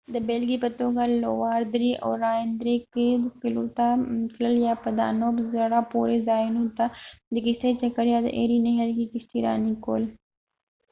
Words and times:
د 0.13 0.15
بېلګې 0.27 0.57
په 0.63 0.69
توګه 0.79 1.03
لووار 1.23 1.61
درې 1.75 1.91
او 2.03 2.11
راین 2.25 2.49
درې 2.61 2.77
کې 2.93 3.05
قلعو 3.41 3.65
ته 3.77 3.85
تلل 4.33 4.55
یا 4.67 4.73
په 4.83 4.89
دانوب 4.99 5.35
زړه 5.53 5.79
پورې 5.91 6.17
ځایونو 6.29 6.63
ته 6.77 6.85
د 7.33 7.35
کشتۍ 7.45 7.73
چکر 7.81 8.05
یا 8.13 8.19
د 8.23 8.27
ایري 8.37 8.57
نهر 8.67 8.89
کې 8.97 9.05
کشتي 9.13 9.39
راني 9.47 9.73
کول 9.85 10.03